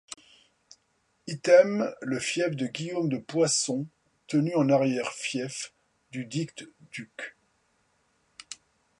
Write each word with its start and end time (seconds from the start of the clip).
Item 1.27 1.93
le 2.01 2.17
fief 2.19 2.55
de 2.55 2.65
Guillaume 2.65 3.07
de 3.07 3.17
Poissons 3.19 3.85
tenu 4.25 4.55
en 4.55 4.67
arrière-fief 4.67 5.75
dudict 6.09 6.65
duc. 6.91 7.37